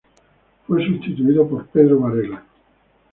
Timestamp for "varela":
1.99-2.43